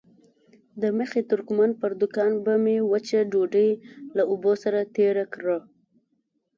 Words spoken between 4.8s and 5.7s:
تېره کړه.